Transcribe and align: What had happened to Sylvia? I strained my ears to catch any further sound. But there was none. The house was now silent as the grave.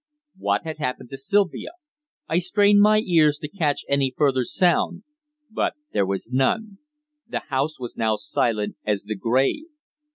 What 0.35 0.63
had 0.63 0.79
happened 0.79 1.11
to 1.11 1.17
Sylvia? 1.19 1.73
I 2.27 2.39
strained 2.39 2.81
my 2.81 3.01
ears 3.01 3.37
to 3.37 3.47
catch 3.47 3.85
any 3.87 4.11
further 4.17 4.43
sound. 4.43 5.03
But 5.51 5.73
there 5.93 6.07
was 6.07 6.31
none. 6.31 6.79
The 7.27 7.41
house 7.51 7.79
was 7.79 7.95
now 7.95 8.15
silent 8.15 8.77
as 8.83 9.03
the 9.03 9.13
grave. 9.15 9.65